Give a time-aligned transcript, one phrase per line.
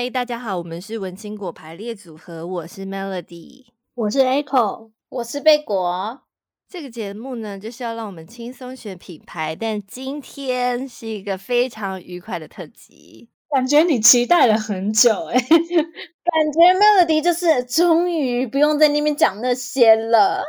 [0.00, 6.22] 嗨，大家好，我们是文青果排列组合，我是 Melody，我是 Echo，我是贝果。
[6.66, 20.46] 这个节目呢，就是要让我们轻松选品牌，但今天是一个非常愉快的特辑，感觉你期待了很久诶， 感觉 Melody 就是终于不用在那边讲那些了。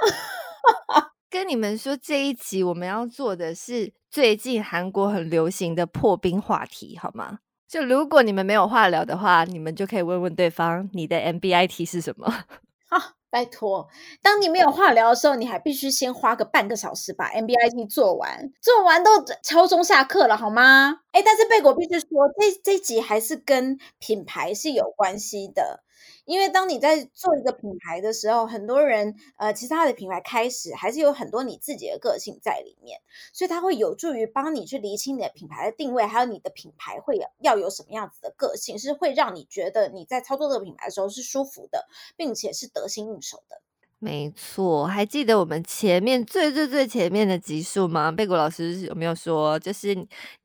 [1.30, 7.40] 跟你们说，这一集我们要做的是最近韩国很流行的破冰话题，好吗？
[7.72, 12.28] 就如果你们没有话聊的话，你们就可以问问对方，你的 MBIT 是什么？
[12.92, 13.88] 啊，拜托，
[14.22, 19.12] 当你没有话聊的时候，你还必须先花个半个小时把 MBIT 做完，做完都
[19.42, 20.98] 敲钟下课了，好吗？
[21.14, 22.08] 诶，但是贝果必须说，
[22.40, 25.84] 这这集还是跟品牌是有关系的。
[26.26, 33.02] 因为当你在做一个品牌的时候，很多人呃，其他的品牌开始还是有很多你自己的个性在里面，
[33.34, 43.62] 所以它会有助于帮你去厘清你的品牌的定位，还有你的品牌会要有什么样子的个性，是会让你觉得你在操作这个品牌的时候是舒服的，并且是得心应手的。
[44.04, 48.12] 没错，还记得我们前面最最最前面的集数吗？
[48.12, 49.94] 贝果老师有没有说，就是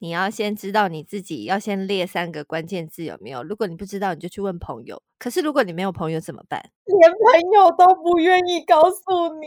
[0.00, 3.42] 你要先知道你自己，要先列三个关键字，有没有？
[3.42, 5.00] 如果你不知道，你就去问朋友。
[5.18, 6.60] 可是如果你没有朋友怎么办？
[6.84, 9.00] 连朋友都不愿意告诉
[9.40, 9.46] 你，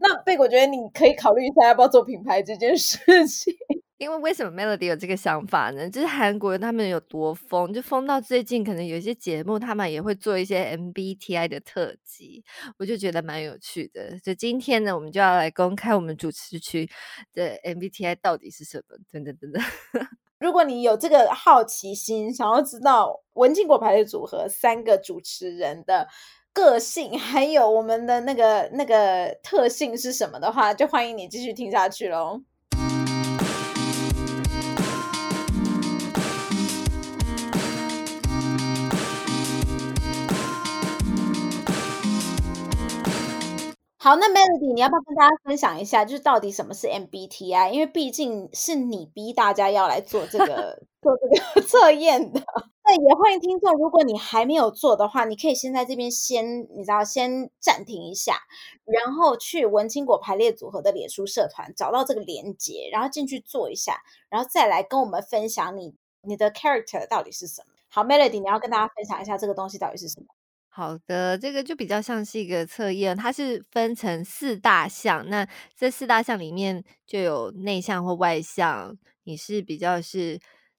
[0.00, 3.52] 那贝果觉得你可以考虑一下要不要做品牌这件事情。
[3.98, 5.90] 因为为什么 Melody 有这个想法呢？
[5.90, 12.44] 就是韩国人他们有多疯，就疯到最近可能有一些节目，他们也会做一些 MBTI 的特辑，
[12.78, 14.16] 我就觉得蛮有趣的。
[14.22, 16.88] 所以今天呢，我们就要来公开我们主持区
[17.34, 18.96] 的 MBTI 到底是什么？
[19.10, 19.62] 等等等等。
[20.38, 26.06] 如果你有这个好奇心，想要知道文静果排列组合三个主持人的
[26.52, 32.42] 个性，还有我们的那个那个特性是什么的话，就欢迎你继续听下去喽。
[44.08, 47.72] 好，那 Melody，你要不要跟大家分享一下，就是到底什么是 MBTI？
[47.72, 52.40] 因为毕竟是你逼大家要来做这个 做这个 测验的。
[52.84, 58.38] 那也欢迎听众，如果你还没有做的话，你可以先在这边先，你知道，先暂停一下，
[58.86, 67.74] 然后去文青果排列组合的脸书社团找到这个连接，然后进去做一下，然后再来跟我们分享你你的 character 到底是什么。
[67.90, 70.28] 好，Melody，你要跟大家分享一下这个东西到底是什么？
[70.78, 75.28] 好的，这个就比较像是一个测验，它是分成四大项。
[75.28, 75.44] 那
[75.76, 80.38] 这四大项里面就有内向或外向，你是比较是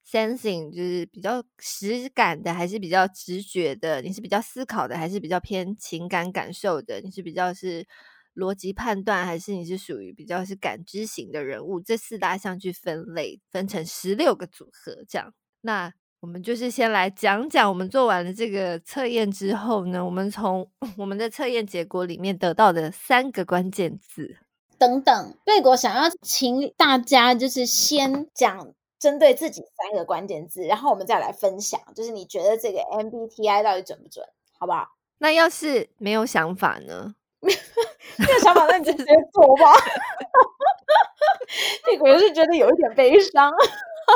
[0.10, 4.02] sensing，就是比较实感的，还是比较直觉的？
[4.02, 7.02] 你是比较思考的，还是比较偏情感感受的？
[7.02, 7.86] 你是比较是
[8.34, 11.82] 逻辑判断，还是你是属于比较是感知型的人物？
[11.82, 15.34] 这四大项去分类，分成十六个组合，这样。
[15.60, 15.92] 那
[16.22, 24.36] 我们就是先来讲讲，我们做完了这个测验之后呢，我们从 我们的测验结果里面得到的三个关键字
[24.78, 25.38] 等等。
[25.46, 34.26] 贝果想要请大家就是先讲针对自己三个关键字，然后我们再来分享，就是你觉得这个 MBTI 到底准不准，
[34.58, 34.90] 好不好？
[35.20, 37.16] 那要是没有想法呢？
[37.40, 39.72] 没有想法，那你就直接做吧。
[41.86, 43.54] 贝果就是觉得有一点悲伤。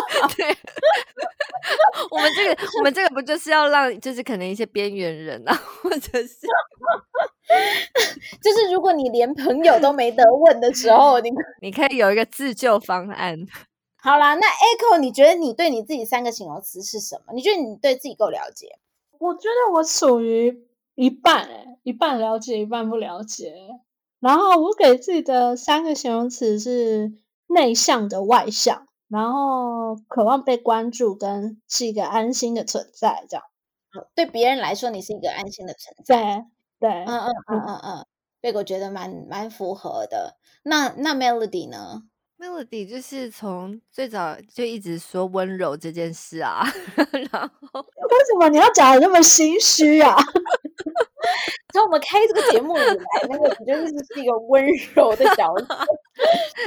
[0.35, 0.57] 对，
[2.11, 6.47] 我们这个，我们这个不就是要让，就是可能一些边缘人啊，或者是，
[8.41, 11.29] 就是如果你连朋友都没得问的时候，你
[11.61, 13.37] 你可以有一个自救方案。
[14.01, 17.33] 好啦，那 Echo，你觉得你对你自己三个形容词是什么？
[17.33, 18.77] 你觉得你对自己够了解？
[19.19, 23.53] 我觉得我属于一半，欸，一半了解，一半不了解。
[24.19, 27.13] 然后我给自己的三个形容词是
[27.47, 28.87] 内向的外向。
[29.13, 33.45] 然后渴望被关注，跟是一个安心的存在，这样。
[34.15, 36.47] 对别人来说，你是一个安心的存在。
[36.79, 38.05] 对，嗯嗯嗯嗯嗯，
[38.41, 40.37] 这个我觉得蛮蛮符合的。
[40.63, 42.01] 那那 Melody 呢
[42.39, 46.65] ？Melody 就是从最早就一直说温柔这件事啊。
[47.31, 50.17] 然后为什么你要讲的那么心虚啊？
[51.73, 54.63] 从我们开这个节目以来，那个你就是是一个温
[54.95, 55.65] 柔的角色。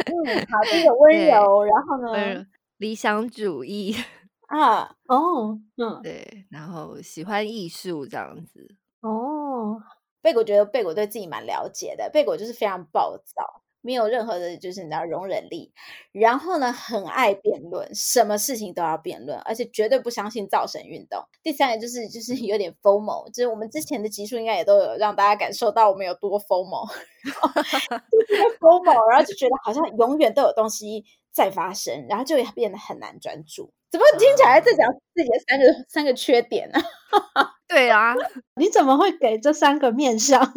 [0.06, 3.96] 嗯，好，这个 温柔，然后呢，理想主义
[4.48, 8.74] 啊，哦，嗯，对，然后喜欢艺术这样子。
[9.00, 9.80] 哦，
[10.20, 13.62] 贝果觉得贝果对自己蛮了解的，贝果就是非常暴躁。
[13.86, 15.72] 没有任何的，就是你知道容忍力，
[16.10, 21.22] 然后呢，很爱辩论，什么事情都要辩论，而且绝对不相信造神运动。
[21.44, 26.92] 第三个就是就是有点 FOMO，就是我们之前的集数应该也都有让大家感受到我们有多 FOMO，
[27.22, 33.72] 就是 FOMO，然后就觉得好像永远都有东西在发生，然后就会变得很难专注。
[33.88, 36.80] 怎么听起来在讲自己的三个三个缺点呢？
[37.68, 38.14] 对啊，
[38.60, 40.52] 你怎么会给这三个面相？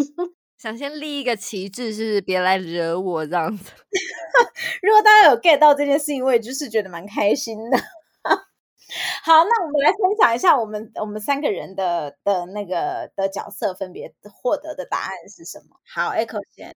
[0.59, 3.71] 想先立一个旗帜，是别来惹我这样子。
[4.83, 7.77] 如果大家有 get 到这件事情，我也就是觉得蛮开心的。
[9.23, 15.77] 好，那我们来分享一下我们我们三个人的的那个的角色分别获得的答案是什么？
[15.85, 16.75] 好，Echo 先，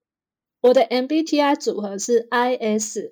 [0.62, 3.10] 我的 MBTI 组合是 ISFJT，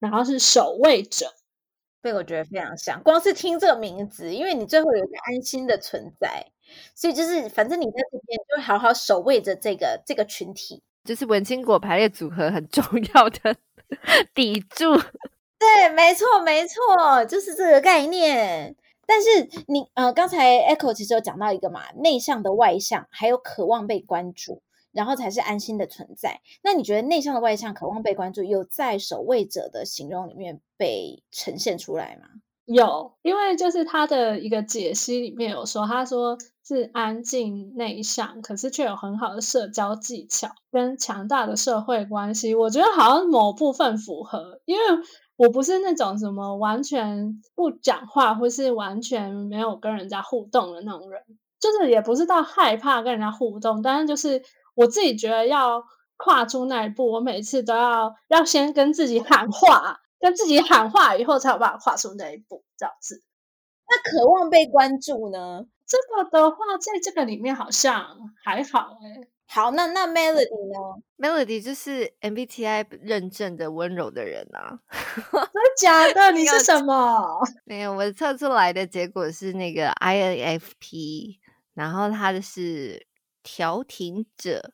[0.00, 1.34] 然后是守卫者。
[2.02, 6.50] 对，我觉得非常像，光是听这个名字，因为你最后有一个安心的存在。
[6.94, 12.84] 所以就是，反正你在这边就好好守卫着这个这个群体，就是文青果排列组合很重
[13.14, 13.56] 要的
[14.34, 14.96] 抵柱。
[15.58, 18.76] 对，没错，没错，就是这个概念。
[19.06, 24.62] 但是你呃，刚才 Echo 其实有讲到一个嘛，内向的外向，还有渴望被关注，
[24.92, 26.40] 然后才是安心的存在。
[26.62, 32.28] 那你觉得内向的外向、渴望被关注，有在守卫者的形容里面被呈现出来吗？
[32.64, 36.36] 有，因为就是他的一个解析里面有说，他说。
[36.66, 42.56] 是安静内向，可是却有很好的社交技巧跟强大的社会关系。
[42.56, 44.82] 我觉得好像某部分符合，因为
[45.36, 51.22] 我不是那种什么完全不讲话，或是完全没有跟人家互动的那种人，
[51.60, 54.42] 就是也不是到害怕跟人家互动，但是就是
[54.74, 55.84] 我自己觉得要
[56.16, 63.22] 跨出那一步，我每次都要要先跟自己喊话，跟自己喊话以后才有办法跨出那一步，这样子。
[63.88, 65.64] 那渴望被关注呢？
[65.86, 68.04] 这个的话，在这个里面好像
[68.42, 69.28] 还好哎。
[69.48, 74.80] 好，那那 Melody 呢？Melody 就是 MBTI 认证的温柔的人啊。
[74.90, 76.32] 真的假的？
[76.32, 77.40] 你是什么？
[77.64, 81.38] 没有，我测出来的结果是那个 INFP，
[81.74, 83.06] 然后他的是
[83.44, 84.72] 调停者，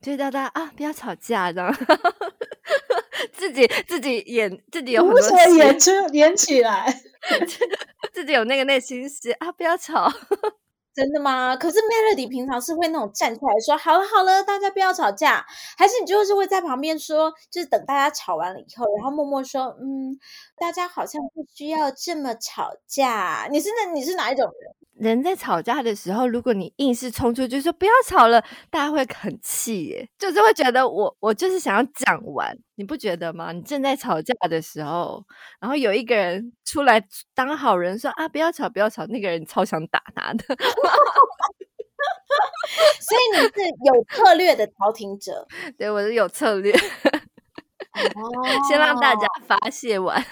[0.00, 1.74] 就是大家啊，不要吵架这样。
[3.32, 6.86] 自己自己演，自己有很多戏演出演起来。
[8.12, 9.50] 自己有那个内心戏啊！
[9.52, 10.06] 不要吵，
[10.94, 11.56] 真的吗？
[11.56, 15.46] 可是 Melody 平常是会那种站出来说：“好了好了，大家不要吵架。”
[15.78, 20.18] 还是你就是会在旁边说，就是等大家吵完了以后，然后默默说：“嗯，
[20.56, 24.81] 大家好像不需要这么吵架。”你是那你是哪一种人？
[25.02, 28.40] 人在吵架的时候，如果你硬是冲出去说不要吵了，
[28.70, 33.50] 大家会很气耶，就是会觉得我我就是想要讲完，你不觉得吗？
[33.50, 35.24] 你正在吵架的时候，
[35.60, 37.04] 然后有一个人出来
[37.34, 40.44] 当好人说啊不要吵不要吵，那个人超想打他的，
[43.00, 43.50] 所以你是
[43.84, 45.44] 有策略的调停者，
[45.76, 46.72] 对，我是有策略，
[48.68, 50.24] 先让大家发泄完。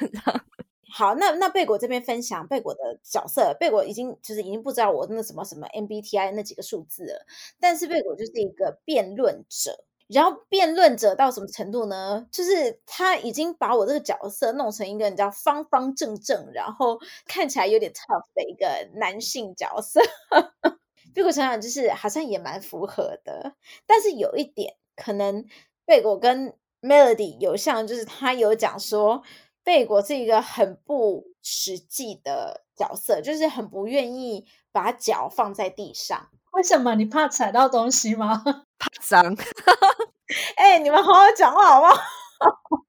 [0.93, 7.27] 好，那那贝果这边分享贝果的角色，贝果已经就是已经不知道我那什么什么 MBTI 那几个数字了，
[7.61, 12.27] 但是贝果就是一个辩论者，然后辩论者到什么程度呢？
[12.33, 18.67] 就是他已经把我这个角色弄成一个你知道方方正正，然后看起来有点 tough 的一个
[18.99, 20.01] 男性角色。
[21.15, 23.55] 贝果想想就是好像也蛮符合的，
[23.87, 25.45] 但是有一点可能
[25.87, 29.23] 贝果跟 Melody 有像，就是他有讲说。
[29.63, 36.29] 贝果是一个很不实际的角色，就是很不愿意把脚放在地上。
[36.53, 36.95] 为什么？
[36.97, 38.43] 你怕踩到东西吗？
[38.79, 39.23] 怕脏。
[40.57, 41.95] 哎、欸，你们好好讲话好不好？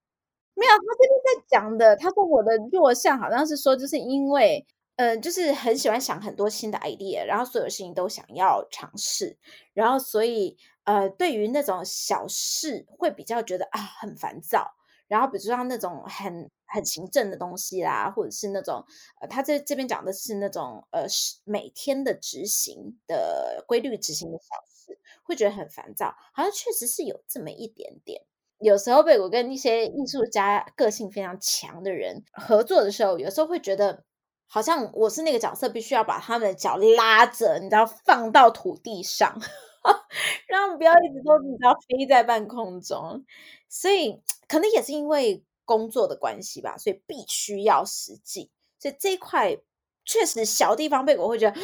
[0.56, 4.66] 没有，他这边在讲的，他说我的弱项好像是说，就是因为，
[4.96, 9.38] 呃，就是很喜欢想很多新的 idea，然后所有事情都想要尝试，
[9.74, 14.74] 然后所以，呃，对于那种小事会比较觉得啊很烦躁。
[15.08, 18.84] 然后，比如说像那种很很行政的东西啦，或者是那种
[19.22, 21.06] 呃，他这这边讲的是那种呃，
[21.44, 26.16] 每天的执行的规律执行的小事，会觉得很烦躁。
[26.34, 28.22] 好像确实是有这么一点点。
[28.60, 34.04] 有时候，被我跟一些艺术家个性非常强的人合作的时候，有时候会觉得
[34.48, 39.40] 好像我是那个角色，必须要把他们的脚拉着，你知道，放到土地上，
[40.48, 43.26] 让不要一直都你知道飞在半空中。
[43.70, 44.22] 所以。
[44.48, 48.52] 可能也是因为工作的关系吧，所以必须要实际。
[48.80, 49.58] 所以这一块
[50.06, 51.62] 确实小地方，被我会觉得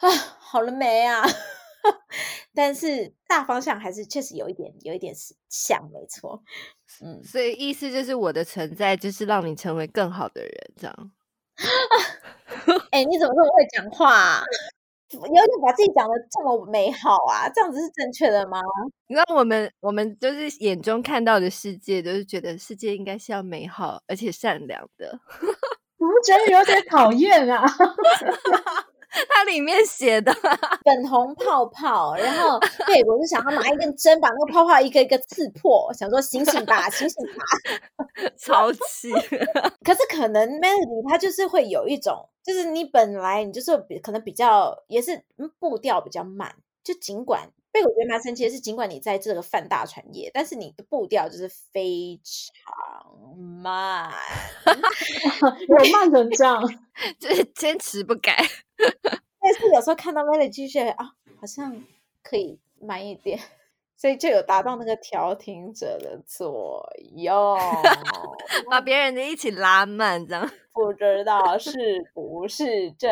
[0.00, 1.22] 啊，好了没啊？
[2.54, 5.14] 但是大方向还是确实有一点，有一点
[5.48, 6.42] 像，没错。
[7.00, 11.12] 嗯，所以意思就是我的存在就是让你成为更好的人，这样。
[12.90, 14.42] 哎、欸，你怎么这么会讲话啊？
[15.12, 18.60] 有点把自己讲的这么美好啊，这样子是正确的吗？
[19.08, 25.20] 你知道我们我们就是眼中看到的世界，都是觉得世界应该是要美好而且善良的。
[25.98, 27.64] 我们觉得有点讨厌啊？
[29.28, 38.04] 它里面写的粉红泡泡，然后 对我就想要拿一根针把那个泡泡一个一个刺破，想说醒醒吧，醒醒吧，
[38.38, 39.12] 超气。
[39.82, 45.24] 可是可能 Melody 它就是会有一种，就是你本来你就是比可能比较也是
[45.58, 47.50] 步调比较慢，就尽管。
[47.72, 54.10] 所以我觉得蛮神奇的是，尽管你在这个泛大产业，但是你的步调就是非常慢，
[55.68, 56.62] 我慢成这样，
[57.20, 58.34] 就是坚持不改。
[59.40, 61.82] 但是有时候看到 Melody 觉得啊，好像
[62.22, 63.38] 可以慢一点，
[63.96, 67.56] 所以就有达到那个调停者的作用，
[68.70, 73.08] 把别人的一起拉慢，这样不知道是不是这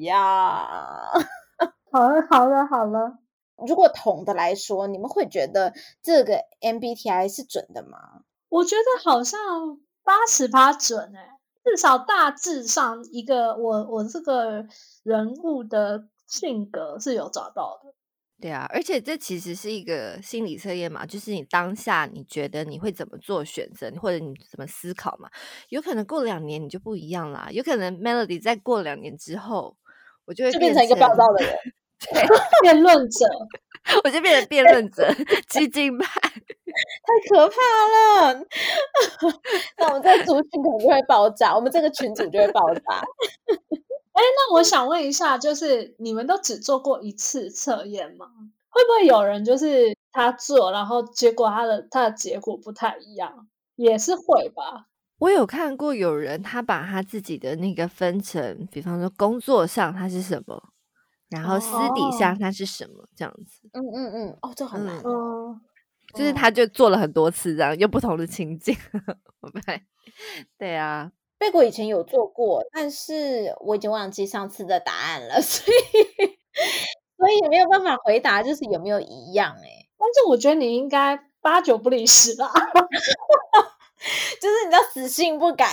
[0.00, 0.18] 样？
[1.90, 3.18] 好了，好了，好了。
[3.66, 5.72] 如果统的来说，你们会觉得
[6.02, 8.22] 这个 MBTI 是准的吗？
[8.48, 14.66] 我觉得好像八十八准哎，至少大致上一个我我这个
[15.02, 17.94] 人物的性格是有找到的。
[18.40, 25.30] 对啊，而且这其实是一个心理测验嘛，就是你当下你觉得你会怎么做选择，或者你怎么思考嘛？
[25.68, 29.76] 有可能过两年你就不一样啦，有可能 Melody 再过两年之后，
[30.24, 31.54] 我就会就变成一个暴躁的人。
[32.12, 32.26] 对，
[32.62, 33.24] 辩论者，
[34.02, 35.08] 我就变成辩论者，
[35.48, 36.20] 激进派，
[36.72, 37.56] 太可怕
[38.30, 38.44] 了。
[39.78, 42.80] 那我们这个族群可能就会爆炸，我们这个群组就会爆炸。
[44.12, 48.26] 哎，那我想问一下，就是你们都只做过一次测验吗？
[48.68, 53.46] 会不会有人就是他做，然后结果他的他的结果不太一样？
[53.76, 54.86] 也是会吧。
[55.18, 60.62] 我有看过有人他把他自己的那个分成，比方说工作上他是什么。
[61.30, 63.66] 然后私底下他是什么、哦、这样子？
[63.72, 65.58] 嗯嗯嗯，哦，这很难哦。
[66.14, 68.76] 就是他就做了很多次这样，用不同的情境。
[69.66, 69.82] 对，
[70.58, 76.26] 对啊，贝果以前有做过，但是我已经忘记上次的答案了， 所以
[77.16, 79.88] 所以也没有办法回答，就是有没有一样哎、欸。
[79.98, 82.50] 但是我觉得你应该八九不离十吧，
[84.40, 85.66] 就是你知道死性不改，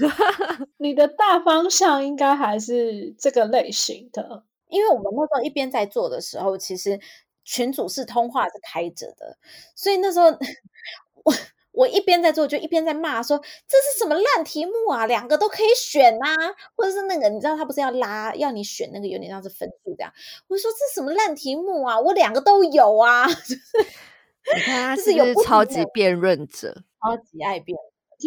[0.78, 4.44] 你的大方向应该还是这个类型的。
[4.68, 7.00] 因为我们那时候一边在做的时候，其实
[7.46, 9.38] 群组是通话是开着的，
[9.76, 10.26] 所以那时候
[11.24, 11.32] 我
[11.70, 16.34] 我一边在做，就一边在骂说，这是什么烂题目啊，两个都可以选啊，
[16.74, 20.12] 或者是那个你知道他不是要拉要你选那个有点像是分数这样，
[20.48, 23.26] 我就说这是什么烂题目啊，我两个都有啊，
[24.54, 27.78] 你看他是不是超级辩论者，超级爱辩，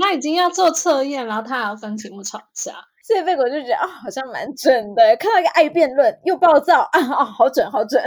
[0.01, 2.85] 他已经要做测验，然后他还要跟题目吵架。
[3.01, 5.17] 所以贝果就觉得啊、哦，好像蛮准的。
[5.17, 8.03] 看到一个爱辩论又暴躁啊，哦，好准，好准。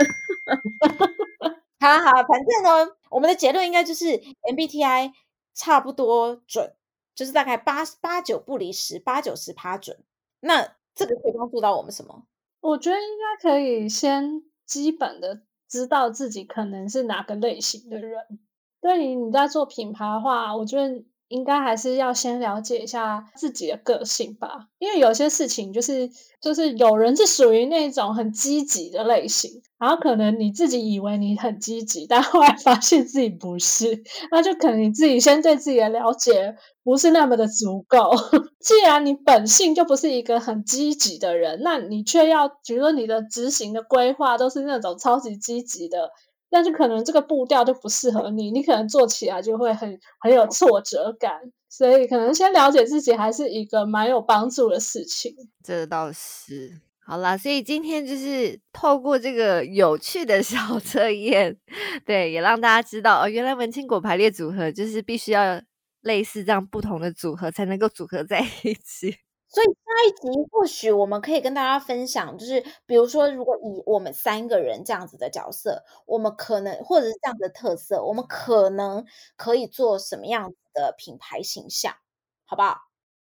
[1.79, 4.05] 好好，反正呢，我们的结论应该就是
[4.51, 5.11] MBTI
[5.53, 6.73] 差不多准，
[7.13, 9.97] 就是大概八八九不离十，八九十趴准。
[10.39, 12.25] 那这个可以帮助到我们什么？
[12.61, 18.39] 我觉得应该可以先基本的知道自己可能是哪个类型的人。
[18.81, 21.03] 对于你在做品牌的话，我觉得。
[21.33, 26.07] 应该还是要先了解一下自己的个性吧，因为有些事情就是
[26.39, 38.11] 就是有人是属于那种很积极的类型，然后可能你自己以为你很积极，但后来发现自己不是，那就可能你自己先对自己的了解不是那么的足够。
[38.61, 46.11] 既然你本性就不是一个很积极的人，那你却要觉得你的执行的规划都是那种超级积极的。
[46.53, 51.31] 但是可能这个步调就不适合你，你可能做起来就会很很有挫折感，
[51.67, 55.33] 所以可能先了解自己还是一个蛮有帮助的事情。
[55.63, 56.79] 这倒是。
[57.05, 61.57] 好啦，所以今天就是透过这个有趣的小测验，
[62.05, 65.59] 对，也让大家知道哦，原来文青果排列组合就是必须要
[66.01, 69.17] 类似这样不同的组合才能够组合在一起。
[69.53, 79.05] 所以下一集或许我们可以跟大家分享，就是比如说，如果以我们三个人这样子的角色，我们可能或者是这样的特色，我们可能
[79.35, 81.93] 可以做什么样子的品牌形象，
[82.45, 82.77] 好不好？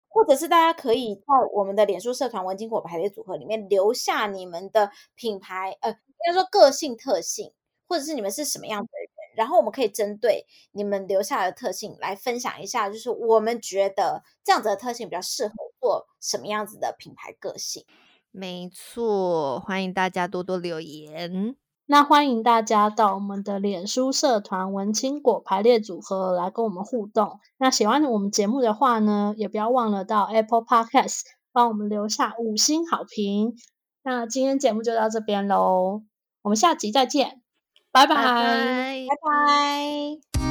[0.08, 1.22] 或者是大家可以在
[1.52, 5.96] 我们的脸书社团“文青果排列组合”里面留下你们的品牌，呃，应
[6.26, 7.52] 该说个性特性，
[7.88, 9.09] 或者是你们是什么样的人。
[9.40, 17.86] 然后我们可以针对你们留下来的特性来分享一下，就是我们觉得这样子的特性比较适合做什么样子的品牌个性。
[18.30, 21.56] 没错，欢迎大家多多留言。
[21.86, 27.40] 那欢迎大家到我们的脸书社团“文青果排列组合”来跟我们互动。
[27.58, 33.56] 那喜欢我们节目的话呢，也不要忘了到 Apple Podcast 帮我们留下五星好评。
[34.04, 36.02] 那今天节目就到这边喽，
[36.42, 37.39] 我们下集再见。
[37.92, 39.06] 拜拜，拜拜。
[39.08, 40.49] 拜拜。